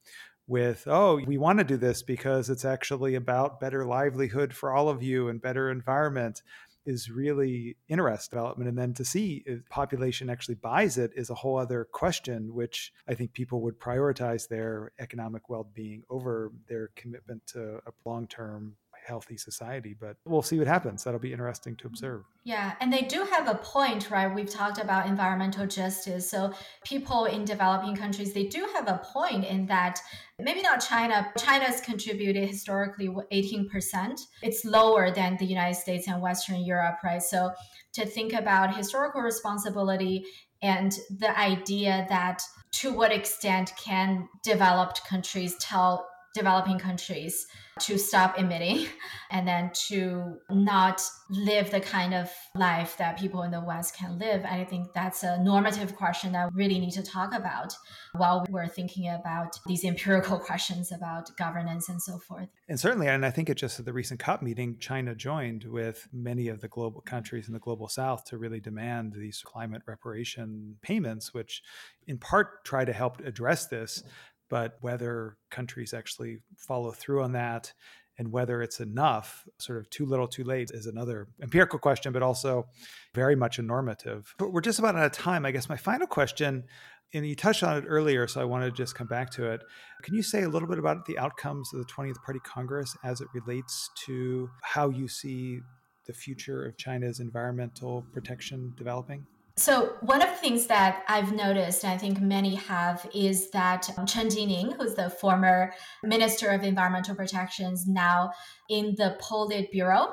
[0.47, 4.89] with, oh, we want to do this because it's actually about better livelihood for all
[4.89, 6.43] of you and better environment
[6.87, 8.69] is really interest development.
[8.69, 12.93] And then to see if population actually buys it is a whole other question, which
[13.09, 18.29] I think people would prioritize their economic well being over their commitment to a long
[18.29, 18.77] term
[19.07, 19.95] healthy society.
[19.99, 21.05] But we'll see what happens.
[21.05, 21.95] That'll be interesting to mm-hmm.
[21.95, 22.25] observe.
[22.45, 24.33] Yeah, and they do have a point, right?
[24.33, 26.31] We've talked about environmental justice.
[26.31, 26.53] So
[26.85, 30.01] people in developing countries, they do have a point in that
[30.39, 31.33] maybe not China.
[31.39, 34.21] China's contributed historically 18%.
[34.43, 37.23] It's lower than the United States and Western Europe, right?
[37.23, 37.53] So
[37.95, 40.25] to think about historical responsibility
[40.63, 42.43] and the idea that
[42.73, 46.07] to what extent can developed countries tell
[46.37, 47.47] developing countries
[47.81, 48.87] to stop emitting
[49.31, 54.19] and then to not live the kind of life that people in the West can
[54.19, 54.45] live.
[54.45, 57.75] And I think that's a normative question that we really need to talk about
[58.15, 62.49] while we're thinking about these empirical questions about governance and so forth.
[62.69, 66.07] And certainly, and I think it just at the recent COP meeting, China joined with
[66.13, 70.77] many of the global countries in the global south to really demand these climate reparation
[70.83, 71.63] payments, which
[72.07, 74.03] in part try to help address this
[74.49, 77.73] but whether countries actually follow through on that
[78.19, 82.23] and whether it's enough, sort of too little, too late, is another empirical question, but
[82.23, 82.67] also
[83.15, 84.35] very much a normative.
[84.39, 85.45] But we're just about out of time.
[85.45, 86.65] I guess my final question,
[87.13, 89.63] and you touched on it earlier, so I want to just come back to it.
[90.03, 93.21] Can you say a little bit about the outcomes of the 20th Party Congress as
[93.21, 95.61] it relates to how you see
[96.07, 99.27] the future of China's environmental protection developing?
[99.59, 103.89] So one of the things that I've noticed, and I think many have, is that
[103.97, 108.33] um, Chen Jining, who's the former Minister of Environmental Protections, now
[108.69, 110.13] in the Politburo.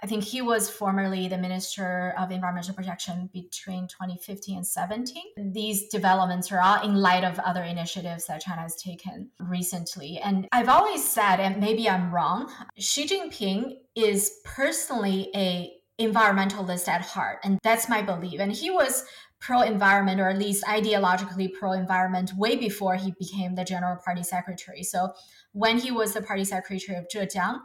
[0.00, 5.22] I think he was formerly the Minister of Environmental Protection between 2015 and 17.
[5.52, 10.18] These developments are all in light of other initiatives that China has taken recently.
[10.18, 17.02] And I've always said, and maybe I'm wrong, Xi Jinping is personally a environmentalist at
[17.02, 17.38] heart.
[17.44, 18.40] And that's my belief.
[18.40, 19.04] And he was
[19.40, 24.22] pro environment, or at least ideologically pro environment, way before he became the general party
[24.22, 24.82] secretary.
[24.82, 25.12] So
[25.52, 27.58] when he was the party secretary of Zhejiang,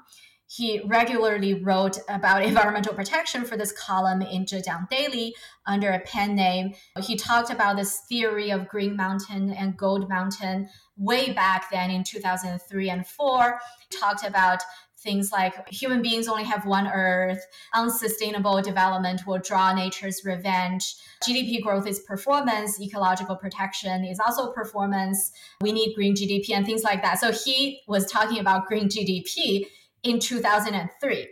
[0.47, 6.35] he regularly wrote about environmental protection for this column in Zhejiang Daily under a pen
[6.35, 6.73] name.
[7.01, 12.03] He talked about this theory of Green Mountain and Gold Mountain way back then in
[12.03, 13.59] 2003 and 4
[13.99, 14.61] talked about
[15.03, 20.95] things like human beings only have one earth, unsustainable development will draw nature's revenge.
[21.23, 25.31] GDP growth is performance, ecological protection is also performance.
[25.61, 27.19] We need green GDP and things like that.
[27.19, 29.65] So he was talking about green GDP
[30.03, 31.27] in 2003.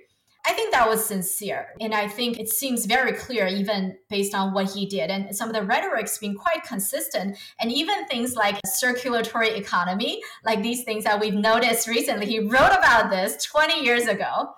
[0.45, 1.67] I think that was sincere.
[1.79, 5.11] And I think it seems very clear, even based on what he did.
[5.11, 7.37] And some of the rhetoric's been quite consistent.
[7.59, 12.71] And even things like circulatory economy, like these things that we've noticed recently, he wrote
[12.71, 14.49] about this 20 years ago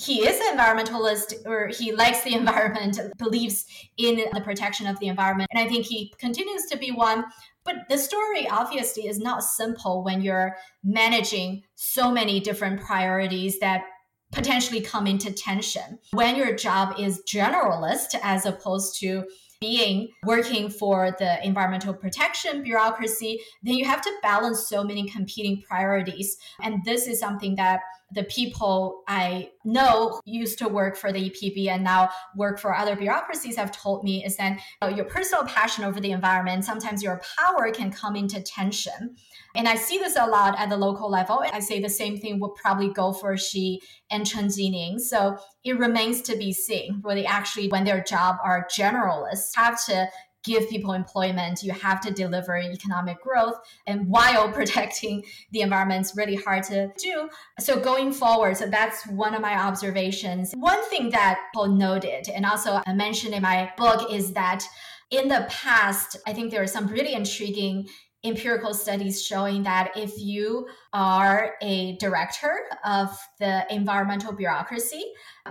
[0.00, 3.66] he is an environmentalist or he likes the environment, believes
[3.98, 5.50] in the protection of the environment.
[5.52, 7.24] And I think he continues to be one.
[7.64, 13.82] But the story obviously is not simple when you're managing so many different priorities that
[14.32, 15.98] potentially come into tension.
[16.12, 19.24] When your job is generalist as opposed to
[19.60, 25.62] being working for the environmental protection bureaucracy, then you have to balance so many competing
[25.68, 26.38] priorities.
[26.62, 27.80] And this is something that
[28.12, 32.96] the people I know used to work for the EPB and now work for other
[32.96, 37.02] bureaucracies have told me is that you know, your personal passion over the environment, sometimes
[37.02, 39.16] your power can come into tension.
[39.54, 41.42] And I see this a lot at the local level.
[41.52, 43.80] I say the same thing would probably go for Xi
[44.10, 45.00] and Chen Jining.
[45.00, 49.84] So it remains to be seen where they actually, when their job are generalists, have
[49.86, 50.08] to
[50.44, 53.54] give people employment, you have to deliver economic growth.
[53.86, 57.28] And while protecting the environment is really hard to do.
[57.58, 60.52] So going forward, so that's one of my observations.
[60.54, 64.64] One thing that Paul noted, and also I mentioned in my book, is that
[65.10, 67.88] in the past, I think there are some really intriguing
[68.22, 75.02] empirical studies showing that if you are a director of the environmental bureaucracy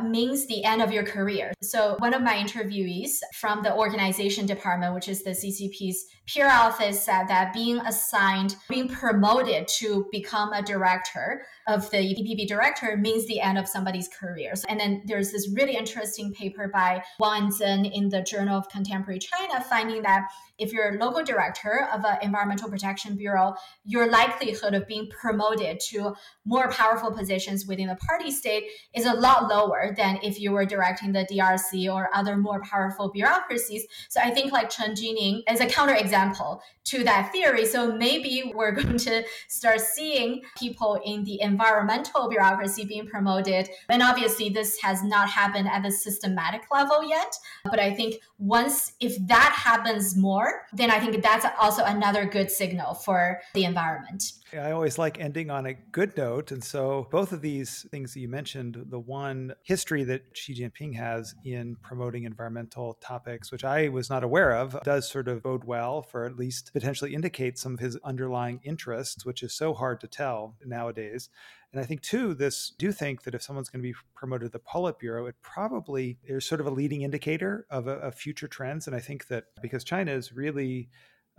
[0.04, 1.54] means the end of your career.
[1.62, 7.04] So one of my interviewees from the organization department, which is the CCP's peer office,
[7.04, 13.28] said that being assigned, being promoted to become a director of the EPB director means
[13.28, 14.54] the end of somebody's career.
[14.68, 19.20] And then there's this really interesting paper by Wang Zhen in the Journal of Contemporary
[19.20, 20.28] China finding that
[20.58, 23.54] if you're a local director of an environmental protection bureau,
[23.86, 26.14] your likelihood of being promoted to
[26.46, 29.48] more powerful positions within the party state is a lot
[29.96, 33.86] than if you were directing the DRC or other more powerful bureaucracies.
[34.10, 37.66] So I think like Chen Jining is a counterexample to that theory.
[37.66, 43.70] So maybe we're going to start seeing people in the environmental bureaucracy being promoted.
[43.90, 47.36] And obviously, this has not happened at the systematic level yet.
[47.66, 52.50] But I think once, if that happens more, then I think that's also another good
[52.50, 54.34] signal for the environment.
[54.54, 56.52] I always like ending on a good note.
[56.52, 60.96] And so, both of these things that you mentioned, the one history that Xi Jinping
[60.96, 65.64] has in promoting environmental topics, which I was not aware of, does sort of bode
[65.64, 70.00] well for at least potentially indicate some of his underlying interests, which is so hard
[70.02, 71.30] to tell nowadays.
[71.72, 74.58] And I think too, this do think that if someone's going to be promoted to
[74.58, 78.88] the Politburo, it probably is sort of a leading indicator of, a, of future trends.
[78.88, 80.90] And I think that because China is really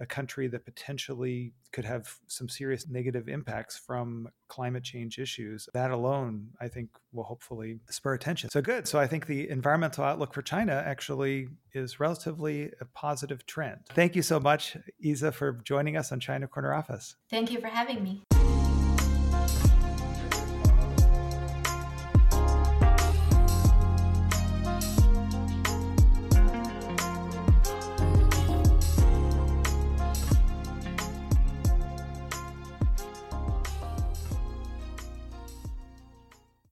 [0.01, 5.69] a country that potentially could have some serious negative impacts from climate change issues.
[5.75, 8.51] That alone, I think, will hopefully spur attention.
[8.51, 8.89] So good.
[8.89, 13.81] So I think the environmental outlook for China actually is relatively a positive trend.
[13.91, 17.17] Thank you so much, Iza, for joining us on China Corner Office.
[17.31, 18.23] Thank you for having me.